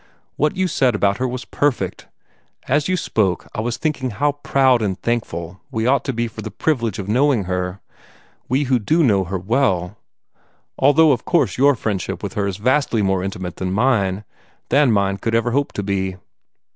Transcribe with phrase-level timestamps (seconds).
[0.35, 2.07] What you said about her was perfect.
[2.67, 6.41] As you spoke, I was thinking how proud and thankful we ought to be for
[6.41, 7.81] the privilege of knowing her
[8.49, 9.97] we who do know her well
[10.75, 14.23] although of course your friendship with her is vastly more intimate than mine
[14.69, 16.15] than mine could ever hope to be."